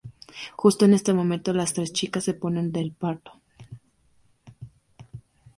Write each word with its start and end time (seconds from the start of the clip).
Justo 0.55 0.83
en 0.85 0.95
ese 0.95 1.13
momento, 1.13 1.53
las 1.53 1.73
tres 1.73 1.93
chicas 1.93 2.23
se 2.23 2.33
ponen 2.33 2.71
de 2.71 2.91
parto. 2.97 3.39